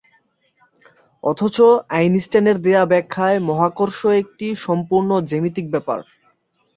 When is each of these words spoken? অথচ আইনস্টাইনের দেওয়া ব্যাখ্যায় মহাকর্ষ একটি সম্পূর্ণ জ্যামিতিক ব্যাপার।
অথচ 1.23 1.57
আইনস্টাইনের 1.97 2.57
দেওয়া 2.65 2.83
ব্যাখ্যায় 2.85 3.37
মহাকর্ষ 3.49 3.99
একটি 4.21 4.47
সম্পূর্ণ 4.65 5.09
জ্যামিতিক 5.29 5.65
ব্যাপার। 5.71 5.99